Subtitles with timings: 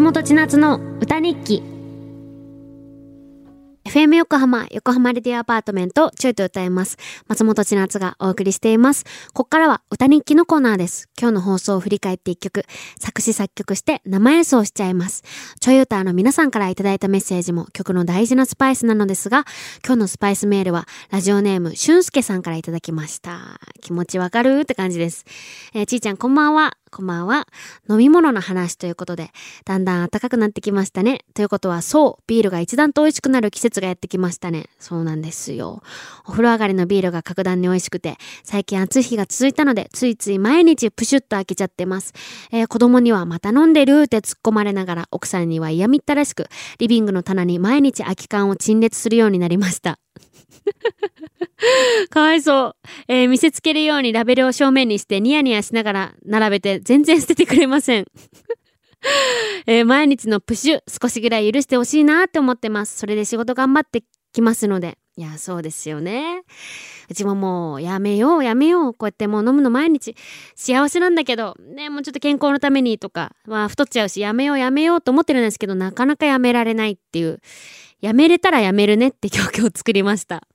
[0.00, 1.62] 千夏の歌日記
[3.84, 6.96] FM 横浜、横浜レディアアパートメント、ちょいと歌います。
[7.28, 9.04] 松本千夏がお送りしています。
[9.34, 11.08] ここからは歌日記のコーナーです。
[11.20, 12.64] 今日の放送を振り返って一曲、
[12.98, 15.22] 作詞作曲して生演奏しちゃいます。
[15.60, 19.44] ちょい歌の皆さんからいただいたメッセージも曲の大事なスパイスなのですが、
[19.84, 23.60] 今日のスパイスメールは、ラジオネーム、俊介さんからいただきました。
[23.82, 24.60] 気持ちわかる？
[24.60, 25.26] って感じです。
[25.74, 26.79] えーちーちゃんこんばんは。
[26.92, 27.46] こんばんは。
[27.88, 29.30] 飲み物の話ということで、
[29.64, 31.20] だんだん暖かくなってきましたね。
[31.34, 34.66] ということは、そう、ビールが一段と美味しくなる季節がやってきましたね。
[34.80, 35.84] そうなんですよ。
[36.26, 42.12] お風呂上がりのビールが格段に美味しくて、最近暑い日が続いたので、ついつい毎日プシュッと開けちゃってます。
[42.50, 50.00] えー子供にはまた飲んでるって突っ込まれながら、奥さんには嫌みったらしく、リビングの棚に毎日空き缶を陳列するようになりました。
[52.10, 52.76] かわいそう。
[53.08, 58.06] えー見せつけるようにラベルを正面にしてニヤニヤしながら並べて全然捨ててくれません。
[59.66, 62.98] えー毎日のプッシュ少しぐらい許してほしいなって思ってます。
[62.98, 64.98] それで仕事頑張ってきますので。
[65.16, 66.44] いや、そうですよね。
[67.10, 68.94] うちももうやめようやめよう。
[68.94, 70.16] こうやってもう飲むの毎日
[70.54, 77.40] 幸せなんだけど、ね、もうちょっと健康のためにとか、まあ太っちゃうしやめようやめようと思ってるんですけど、なかなかやめられないっていう。
[78.00, 80.46] やめれたらやめるねって曲を作りました。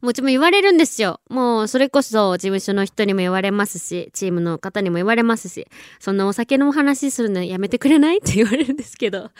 [0.00, 1.20] もううちも言われるんですよ。
[1.28, 5.66] もうそれこそ事務所の人にも言われますし、チームの方にも言われますし、
[5.98, 9.30] そんなお酒のお話するのやめてくれないって言われるんですけど、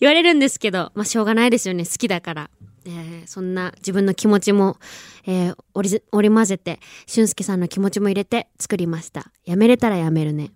[0.00, 1.84] 言われるんですけど、まあしょうがないですよね。
[1.84, 2.50] 好きだから。
[2.86, 4.78] えーそんな自分の気持ちも、
[5.26, 9.30] えー織織り交ぜて、俊介さんの気持ちも入れて作りました。
[9.44, 10.50] やめれたらやめるね。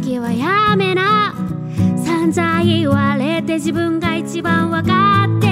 [0.00, 1.34] 次はやめな。
[2.02, 5.51] 散々言われて自分が一番わかって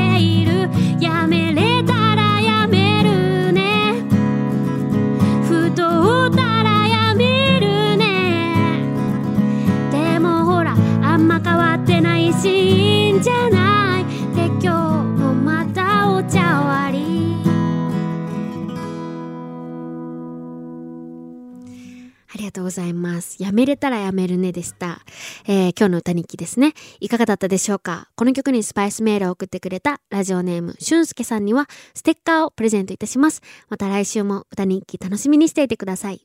[22.50, 23.42] がとうございます。
[23.42, 25.00] やめれたらやめるねでした。
[25.46, 26.74] えー今日の歌日記ですね。
[26.98, 28.08] いかがだったでしょうか？
[28.16, 33.40] この曲にスパイスメールを送ってくれたラジオネーム、しゅんすけさんにはステッカーをプレゼントいたします。
[33.68, 36.24] また来週も歌日記楽しみにしていてください。